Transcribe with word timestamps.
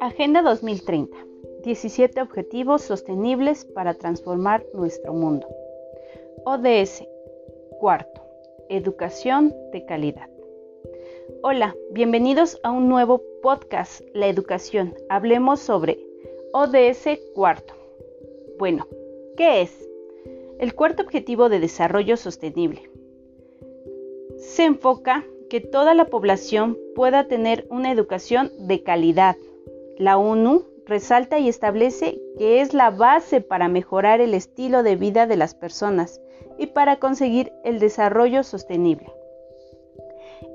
Agenda 0.00 0.42
2030. 0.42 1.16
17 1.62 2.22
Objetivos 2.22 2.82
Sostenibles 2.82 3.64
para 3.66 3.94
Transformar 3.94 4.64
Nuestro 4.74 5.12
Mundo. 5.12 5.46
ODS. 6.44 7.04
Cuarto. 7.78 8.22
Educación 8.68 9.54
de 9.72 9.84
calidad. 9.84 10.28
Hola, 11.42 11.76
bienvenidos 11.92 12.58
a 12.62 12.70
un 12.70 12.88
nuevo 12.88 13.22
podcast, 13.42 14.00
La 14.14 14.26
Educación. 14.28 14.94
Hablemos 15.08 15.60
sobre 15.60 15.98
ODS 16.52 17.20
cuarto. 17.34 17.74
Bueno, 18.58 18.88
¿qué 19.36 19.62
es? 19.62 19.88
El 20.58 20.74
cuarto 20.74 21.02
objetivo 21.02 21.48
de 21.48 21.60
desarrollo 21.60 22.16
sostenible. 22.16 22.89
Se 24.40 24.64
enfoca 24.64 25.24
que 25.50 25.60
toda 25.60 25.94
la 25.94 26.06
población 26.06 26.78
pueda 26.94 27.28
tener 27.28 27.66
una 27.68 27.92
educación 27.92 28.50
de 28.58 28.82
calidad. 28.82 29.36
La 29.98 30.16
ONU 30.16 30.64
resalta 30.86 31.38
y 31.38 31.48
establece 31.48 32.18
que 32.38 32.62
es 32.62 32.72
la 32.72 32.90
base 32.90 33.42
para 33.42 33.68
mejorar 33.68 34.20
el 34.20 34.32
estilo 34.32 34.82
de 34.82 34.96
vida 34.96 35.26
de 35.26 35.36
las 35.36 35.54
personas 35.54 36.20
y 36.58 36.68
para 36.68 36.96
conseguir 36.96 37.52
el 37.64 37.78
desarrollo 37.78 38.42
sostenible. 38.42 39.12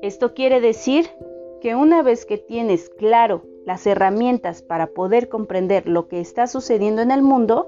Esto 0.01 0.33
quiere 0.33 0.61
decir 0.61 1.07
que 1.61 1.75
una 1.75 2.01
vez 2.01 2.25
que 2.25 2.37
tienes 2.37 2.89
claro 2.89 3.43
las 3.65 3.85
herramientas 3.85 4.63
para 4.63 4.87
poder 4.87 5.29
comprender 5.29 5.87
lo 5.87 6.07
que 6.07 6.19
está 6.19 6.47
sucediendo 6.47 7.01
en 7.01 7.11
el 7.11 7.21
mundo, 7.21 7.67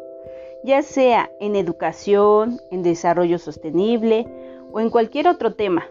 ya 0.64 0.82
sea 0.82 1.32
en 1.40 1.56
educación, 1.56 2.60
en 2.72 2.82
desarrollo 2.82 3.38
sostenible 3.38 4.28
o 4.72 4.80
en 4.80 4.90
cualquier 4.90 5.28
otro 5.28 5.54
tema, 5.54 5.88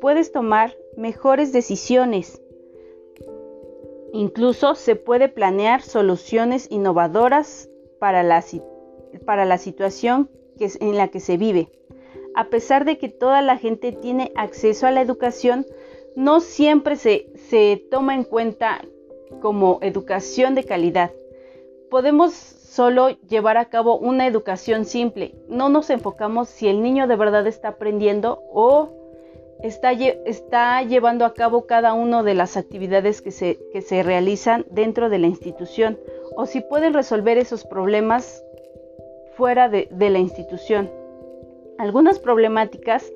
puedes 0.00 0.32
tomar 0.32 0.76
mejores 0.96 1.52
decisiones. 1.52 2.42
Incluso 4.12 4.74
se 4.74 4.96
puede 4.96 5.28
planear 5.28 5.82
soluciones 5.82 6.66
innovadoras 6.70 7.68
para 8.00 8.22
la, 8.22 8.44
para 9.24 9.44
la 9.44 9.58
situación 9.58 10.28
que, 10.58 10.70
en 10.80 10.96
la 10.96 11.08
que 11.08 11.20
se 11.20 11.36
vive. 11.36 11.68
A 12.34 12.48
pesar 12.48 12.84
de 12.84 12.98
que 12.98 13.08
toda 13.08 13.42
la 13.42 13.56
gente 13.56 13.92
tiene 13.92 14.32
acceso 14.34 14.86
a 14.86 14.90
la 14.90 15.00
educación, 15.00 15.66
no 16.16 16.40
siempre 16.40 16.96
se, 16.96 17.32
se 17.48 17.86
toma 17.90 18.14
en 18.14 18.24
cuenta 18.24 18.80
como 19.40 19.78
educación 19.82 20.54
de 20.54 20.64
calidad. 20.64 21.12
Podemos 21.88 22.32
solo 22.32 23.10
llevar 23.28 23.56
a 23.56 23.68
cabo 23.68 23.98
una 23.98 24.26
educación 24.26 24.84
simple. 24.84 25.34
No 25.48 25.68
nos 25.68 25.90
enfocamos 25.90 26.48
si 26.48 26.68
el 26.68 26.82
niño 26.82 27.06
de 27.06 27.16
verdad 27.16 27.46
está 27.46 27.68
aprendiendo 27.68 28.42
o 28.52 28.99
está, 29.62 30.82
llevando 30.82 31.24
a 31.24 31.34
cabo 31.34 31.66
cada 31.66 31.92
una 31.92 32.22
de 32.22 32.34
las 32.34 32.56
actividades 32.56 33.22
que 33.22 33.30
se, 33.30 33.58
que 33.72 33.82
se 33.82 34.02
realizan 34.02 34.66
dentro 34.70 35.10
de 35.10 35.18
la 35.18 35.26
institución 35.26 35.98
o 36.36 36.46
si 36.46 36.60
pueden 36.60 36.94
resolver 36.94 37.38
esos 37.38 37.64
problemas 37.64 38.42
fuera 39.34 39.68
de, 39.68 39.88
la 39.90 40.18
institución. 40.18 40.90
Algunas 41.78 42.18
problemáticas 42.18 43.10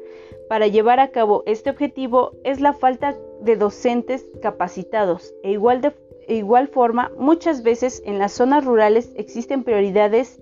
para 0.49 0.67
llevar 0.67 1.01
a 1.01 1.09
cabo 1.09 1.43
este 1.47 1.71
objetivo 1.71 2.33
es 2.45 2.61
la 2.61 2.73
falta 2.73 3.17
de 3.41 3.57
docentes 3.57 4.27
capacitados 4.41 5.35
e 5.43 5.53
igual 5.53 5.81
de 5.81 5.93
igual 6.29 6.69
forma 6.69 7.13
muchas 7.19 7.63
veces 7.63 8.03
en 8.07 8.19
las 8.19 8.33
zonas 8.33 8.65
rurales 8.65 9.13
existen 9.17 9.65
prioridades 9.65 10.41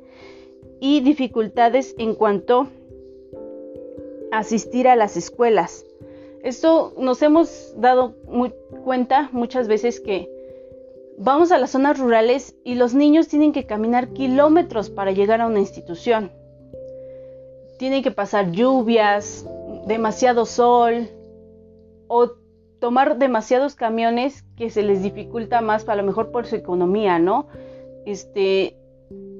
y 0.81 1.01
dificultades 1.01 1.95
en 1.99 2.15
cuanto 2.15 2.69
a 4.31 4.39
asistir 4.39 4.87
a 4.89 4.97
las 4.97 5.17
escuelas. 5.17 5.85
Esto 6.43 6.93
nos 6.99 7.23
hemos 7.23 7.73
dado 7.77 8.15
cuenta 8.85 9.29
muchas 9.33 9.69
veces 9.69 10.01
que 10.01 10.29
vamos 11.17 11.53
a 11.53 11.59
las 11.59 11.71
zonas 11.71 11.99
rurales 11.99 12.57
y 12.65 12.75
los 12.75 12.95
niños 12.95 13.29
tienen 13.29 13.53
que 13.53 13.65
caminar 13.65 14.09
kilómetros 14.09 14.91
para 14.91 15.13
llegar 15.13 15.41
a 15.41 15.47
una 15.47 15.61
institución. 15.61 16.33
Tienen 17.79 18.03
que 18.03 18.11
pasar 18.11 18.51
lluvias, 18.51 19.47
demasiado 19.87 20.45
sol 20.45 21.09
o 22.09 22.33
tomar 22.81 23.19
demasiados 23.19 23.77
camiones 23.77 24.43
que 24.57 24.69
se 24.69 24.83
les 24.83 25.03
dificulta 25.03 25.61
más, 25.61 25.89
a 25.89 25.95
lo 25.95 26.03
mejor 26.03 26.33
por 26.33 26.47
su 26.47 26.57
economía, 26.57 27.21
¿no? 27.21 27.47
Este, 28.05 28.77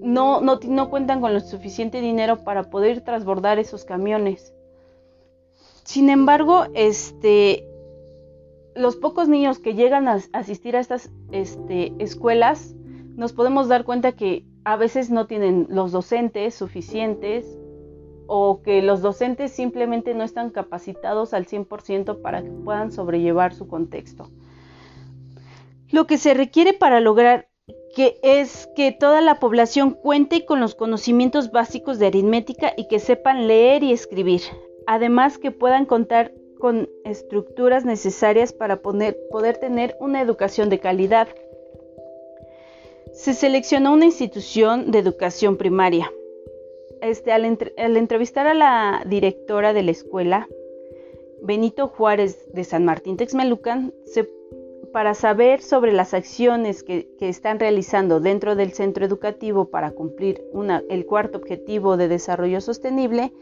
no, 0.01 0.41
no, 0.41 0.61
no 0.63 0.89
cuentan 0.89 1.21
con 1.21 1.35
lo 1.35 1.41
suficiente 1.41 2.01
dinero 2.01 2.45
para 2.45 2.71
poder 2.71 3.01
transbordar 3.01 3.59
esos 3.59 3.85
camiones. 3.85 4.55
Sin 5.85 6.11
embargo, 6.11 6.67
este, 6.75 7.67
los 8.75 8.97
pocos 8.97 9.29
niños 9.29 9.59
que 9.59 9.75
llegan 9.75 10.09
a 10.09 10.21
asistir 10.33 10.77
a 10.77 10.81
estas 10.81 11.11
este, 11.31 11.93
escuelas, 11.99 12.75
nos 13.17 13.33
podemos 13.33 13.69
dar 13.69 13.85
cuenta 13.85 14.13
que 14.13 14.45
a 14.65 14.77
veces 14.77 15.11
no 15.11 15.27
tienen 15.27 15.67
los 15.69 15.93
docentes 15.93 16.55
suficientes 16.55 17.59
o 18.27 18.63
que 18.63 18.81
los 18.81 19.03
docentes 19.03 19.53
simplemente 19.53 20.15
no 20.15 20.23
están 20.25 20.51
capacitados 20.51 21.35
al 21.35 21.47
100% 21.47 22.23
para 22.23 22.43
que 22.43 22.51
puedan 22.51 22.93
sobrellevar 22.93 23.53
su 23.55 23.67
contexto. 23.67 24.31
Lo 25.91 26.07
que 26.07 26.17
se 26.17 26.33
requiere 26.33 26.73
para 26.73 27.01
lograr 27.01 27.49
que 27.95 28.19
es 28.23 28.69
que 28.75 28.93
toda 28.93 29.21
la 29.21 29.39
población 29.39 29.91
cuente 29.91 30.47
con 30.47 30.61
los 30.61 30.75
conocimientos 30.75 31.51
básicos 31.51 31.99
de 31.99 32.07
aritmética 32.07 32.73
y 32.77 32.89
que 32.89 32.99
sepan 32.99 33.47
leer 33.47 33.83
y 33.83 33.93
escribir. 33.93 34.41
Además 34.87 35.39
que 35.39 35.51
puedan 35.51 35.87
contar 35.87 36.33
con 36.59 36.89
estructuras 37.05 37.85
necesarias 37.85 38.53
para 38.53 38.83
poder, 38.83 39.19
poder 39.31 39.57
tener 39.57 39.97
una 40.01 40.21
educación 40.21 40.69
de 40.69 40.79
calidad. 40.79 41.29
Se 43.13 43.35
seleccionó 43.35 43.93
una 43.93 44.05
institución 44.05 44.91
de 44.91 45.01
educación 45.01 45.57
primaria, 45.57 46.13
este, 47.03 47.33
al, 47.33 47.45
entrevistar 47.77 48.47
a 48.47 48.55
la 48.55 49.03
directora 49.07 49.73
de 49.73 49.83
la 49.83 49.91
escuela, 49.91 50.49
Benito 51.43 51.89
Juárez 51.89 52.47
de 52.53 52.63
San 52.63 52.85
Martín 52.85 53.17
Texmelucan, 53.17 53.93
para 54.93 55.15
saber 55.15 55.63
sobre 55.63 55.93
las 55.93 56.15
acciones 56.15 56.85
que, 56.85 57.09
están 57.19 57.59
realizando 57.59 58.21
dentro 58.21 58.55
del 58.55 58.73
centro 58.73 59.05
educativo 59.05 59.65
para 59.65 59.91
cumplir 59.91 60.45
el 60.89 61.07
cuarto 61.07 61.39
objetivo 61.39 61.97
de 61.97 62.07
desarrollo 62.07 62.61
sostenible, 62.61 63.33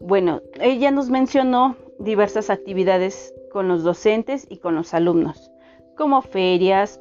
bueno, 0.00 0.40
ella 0.60 0.90
nos 0.90 1.10
mencionó 1.10 1.76
diversas 1.98 2.50
actividades 2.50 3.34
con 3.52 3.68
los 3.68 3.82
docentes 3.82 4.46
y 4.48 4.58
con 4.58 4.74
los 4.74 4.94
alumnos, 4.94 5.50
como 5.96 6.22
ferias, 6.22 7.00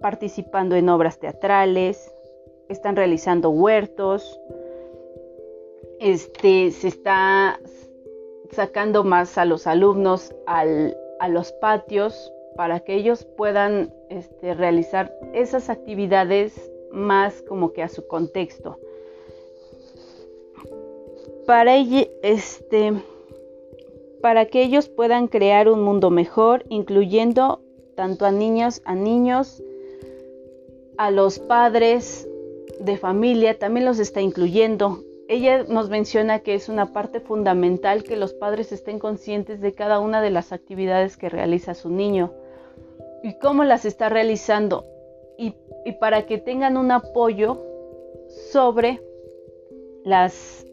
participando 0.00 0.74
en 0.76 0.88
obras 0.88 1.18
teatrales, 1.18 2.12
están 2.68 2.96
realizando 2.96 3.50
huertos, 3.50 4.40
este, 5.98 6.70
se 6.70 6.88
está 6.88 7.60
sacando 8.50 9.04
más 9.04 9.36
a 9.36 9.44
los 9.44 9.66
alumnos 9.66 10.34
a 10.46 11.28
los 11.28 11.52
patios 11.52 12.32
para 12.56 12.80
que 12.80 12.94
ellos 12.94 13.24
puedan 13.36 13.92
este, 14.08 14.54
realizar 14.54 15.14
esas 15.34 15.68
actividades 15.68 16.72
más 16.90 17.42
como 17.42 17.72
que 17.72 17.82
a 17.82 17.88
su 17.88 18.06
contexto. 18.06 18.78
Para, 21.46 21.76
este, 21.76 22.92
para 24.20 24.46
que 24.46 24.62
ellos 24.62 24.88
puedan 24.88 25.26
crear 25.26 25.68
un 25.68 25.82
mundo 25.82 26.10
mejor, 26.10 26.64
incluyendo 26.68 27.60
tanto 27.96 28.24
a 28.24 28.30
niños, 28.30 28.82
a 28.84 28.94
niños, 28.94 29.62
a 30.96 31.10
los 31.10 31.38
padres 31.38 32.28
de 32.78 32.96
familia, 32.96 33.58
también 33.58 33.86
los 33.86 33.98
está 33.98 34.20
incluyendo. 34.20 35.04
Ella 35.28 35.64
nos 35.64 35.90
menciona 35.90 36.40
que 36.40 36.54
es 36.54 36.68
una 36.68 36.92
parte 36.92 37.20
fundamental 37.20 38.02
que 38.02 38.16
los 38.16 38.32
padres 38.32 38.72
estén 38.72 38.98
conscientes 38.98 39.60
de 39.60 39.74
cada 39.74 40.00
una 40.00 40.22
de 40.22 40.30
las 40.30 40.52
actividades 40.52 41.16
que 41.16 41.28
realiza 41.28 41.74
su 41.74 41.88
niño 41.88 42.32
y 43.22 43.38
cómo 43.38 43.64
las 43.64 43.84
está 43.84 44.08
realizando 44.08 44.84
y, 45.38 45.54
para 46.00 46.26
que 46.26 46.38
tengan 46.38 46.76
un 46.76 46.90
apoyo 46.90 47.62
sobre 48.52 49.00
las 50.04 50.66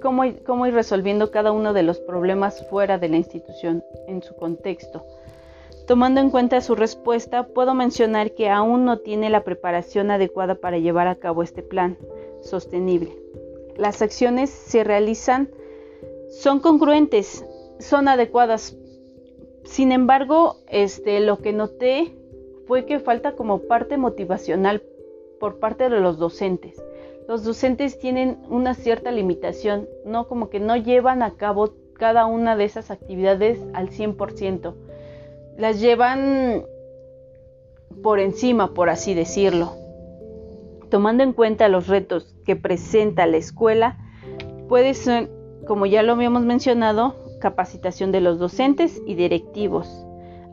cómo, 0.00 0.24
ir 0.24 0.74
resolviendo 0.74 1.30
cada 1.30 1.52
uno 1.52 1.72
de 1.72 1.82
los 1.82 1.98
problemas 2.00 2.66
fuera 2.68 2.98
de 2.98 3.08
la 3.08 3.16
institución 3.16 3.82
en 4.06 4.22
su 4.22 4.34
contexto. 4.36 5.04
Tomando 5.86 6.20
en 6.20 6.30
cuenta 6.30 6.60
su 6.60 6.74
respuesta, 6.74 7.48
puedo 7.48 7.74
mencionar 7.74 8.32
que 8.32 8.48
aún 8.48 8.84
no 8.84 8.98
tiene 8.98 9.30
la 9.30 9.42
preparación 9.42 10.10
adecuada 10.10 10.54
para 10.54 10.78
llevar 10.78 11.08
a 11.08 11.16
cabo 11.16 11.42
este 11.42 11.62
plan 11.62 11.98
sostenible 12.42 13.20
las 13.80 14.02
acciones 14.02 14.50
se 14.50 14.84
realizan 14.84 15.48
son 16.28 16.60
congruentes, 16.60 17.44
son 17.80 18.08
adecuadas. 18.08 18.76
Sin 19.64 19.90
embargo, 19.90 20.56
este, 20.68 21.18
lo 21.20 21.38
que 21.38 21.52
noté 21.52 22.14
fue 22.66 22.84
que 22.84 23.00
falta 23.00 23.32
como 23.32 23.60
parte 23.62 23.96
motivacional 23.96 24.82
por 25.40 25.58
parte 25.58 25.88
de 25.88 25.98
los 25.98 26.18
docentes. 26.18 26.80
Los 27.30 27.44
docentes 27.44 27.96
tienen 28.00 28.38
una 28.48 28.74
cierta 28.74 29.12
limitación, 29.12 29.88
no 30.04 30.26
como 30.26 30.50
que 30.50 30.58
no 30.58 30.74
llevan 30.76 31.22
a 31.22 31.36
cabo 31.36 31.74
cada 31.96 32.26
una 32.26 32.56
de 32.56 32.64
esas 32.64 32.90
actividades 32.90 33.60
al 33.72 33.90
100%. 33.90 34.74
Las 35.56 35.80
llevan 35.80 36.64
por 38.02 38.18
encima, 38.18 38.74
por 38.74 38.90
así 38.90 39.14
decirlo. 39.14 39.74
Tomando 40.90 41.22
en 41.22 41.32
cuenta 41.32 41.68
los 41.68 41.86
retos 41.86 42.34
que 42.44 42.56
presenta 42.56 43.28
la 43.28 43.36
escuela, 43.36 43.96
puede 44.68 44.92
ser, 44.94 45.30
como 45.68 45.86
ya 45.86 46.02
lo 46.02 46.14
habíamos 46.14 46.42
mencionado, 46.42 47.14
capacitación 47.40 48.10
de 48.10 48.22
los 48.22 48.40
docentes 48.40 49.00
y 49.06 49.14
directivos 49.14 50.04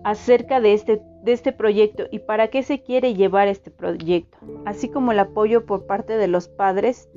acerca 0.08 0.62
de 0.62 0.72
este, 0.72 1.02
de 1.24 1.34
este 1.34 1.52
proyecto 1.52 2.06
y 2.10 2.20
para 2.20 2.48
qué 2.48 2.64
se 2.64 2.82
quiere 2.82 3.14
llevar 3.14 3.50
este 3.50 3.72
proyecto, 3.72 4.38
así 4.66 4.88
como 4.88 5.12
el 5.12 5.20
apoyo 5.20 5.66
por 5.66 5.86
parte 5.86 6.16
de 6.16 6.30
los 6.30 6.48
padres. 6.48 7.10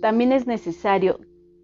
También 0.00 0.32
es 0.32 0.48
necesario 0.48 1.20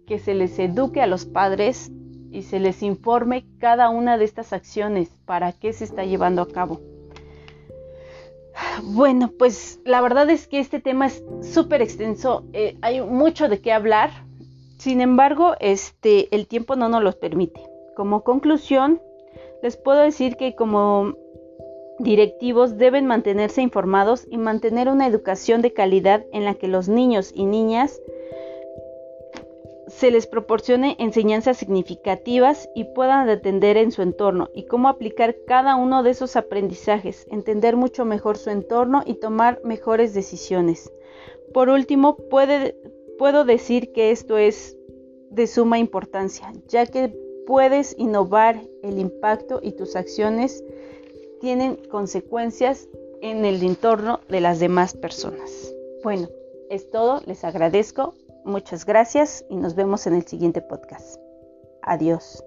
que 0.07 0.19
se 0.19 0.33
les 0.33 0.57
eduque 0.57 1.01
a 1.01 1.07
los 1.07 1.25
padres 1.25 1.91
y 2.31 2.43
se 2.43 2.61
les 2.61 2.81
informe 2.81 3.45
cada 3.57 3.89
una 3.89 4.17
de 4.17 4.23
estas 4.23 4.53
acciones, 4.53 5.09
para 5.25 5.51
qué 5.51 5.73
se 5.73 5.83
está 5.83 6.05
llevando 6.05 6.41
a 6.41 6.47
cabo. 6.47 6.79
Bueno, 8.83 9.33
pues 9.37 9.81
la 9.83 9.99
verdad 9.99 10.29
es 10.29 10.47
que 10.47 10.59
este 10.59 10.79
tema 10.79 11.07
es 11.07 11.21
súper 11.41 11.81
extenso, 11.81 12.45
eh, 12.53 12.77
hay 12.81 13.01
mucho 13.01 13.49
de 13.49 13.59
qué 13.59 13.73
hablar, 13.73 14.11
sin 14.77 15.01
embargo, 15.01 15.55
este, 15.59 16.33
el 16.33 16.47
tiempo 16.47 16.77
no 16.77 16.87
nos 16.87 17.03
lo 17.03 17.11
permite. 17.19 17.61
Como 17.97 18.23
conclusión, 18.23 19.01
les 19.61 19.77
puedo 19.77 20.01
decir 20.01 20.35
que 20.37 20.55
como 20.55 21.15
directivos 21.99 22.77
deben 22.77 23.05
mantenerse 23.05 23.61
informados 23.61 24.25
y 24.29 24.37
mantener 24.37 24.87
una 24.87 25.05
educación 25.05 25.61
de 25.61 25.73
calidad 25.73 26.25
en 26.31 26.45
la 26.45 26.55
que 26.55 26.67
los 26.67 26.87
niños 26.87 27.31
y 27.33 27.45
niñas 27.45 28.01
se 29.87 30.11
les 30.11 30.27
proporcione 30.27 30.95
enseñanzas 30.99 31.57
significativas 31.57 32.69
y 32.75 32.85
puedan 32.85 33.27
atender 33.27 33.75
en 33.75 33.91
su 33.91 34.01
entorno 34.01 34.49
y 34.53 34.65
cómo 34.65 34.87
aplicar 34.87 35.35
cada 35.47 35.75
uno 35.75 36.03
de 36.03 36.11
esos 36.11 36.35
aprendizajes, 36.35 37.27
entender 37.31 37.75
mucho 37.75 38.05
mejor 38.05 38.37
su 38.37 38.49
entorno 38.51 39.01
y 39.05 39.15
tomar 39.15 39.59
mejores 39.63 40.13
decisiones. 40.13 40.93
Por 41.53 41.69
último, 41.69 42.17
puedo 42.17 43.45
decir 43.45 43.91
que 43.91 44.11
esto 44.11 44.37
es 44.37 44.77
de 45.31 45.47
suma 45.47 45.79
importancia, 45.79 46.53
ya 46.67 46.85
que 46.85 47.13
puedes 47.49 47.95
innovar 47.97 48.61
el 48.83 48.99
impacto 48.99 49.59
y 49.63 49.71
tus 49.71 49.95
acciones 49.95 50.63
tienen 51.41 51.77
consecuencias 51.89 52.87
en 53.23 53.43
el 53.43 53.63
entorno 53.63 54.19
de 54.29 54.39
las 54.39 54.59
demás 54.59 54.93
personas. 54.93 55.73
Bueno, 56.03 56.27
es 56.69 56.91
todo, 56.91 57.21
les 57.25 57.43
agradezco, 57.43 58.13
muchas 58.45 58.85
gracias 58.85 59.43
y 59.49 59.55
nos 59.55 59.73
vemos 59.73 60.05
en 60.05 60.13
el 60.13 60.27
siguiente 60.27 60.61
podcast. 60.61 61.19
Adiós. 61.81 62.43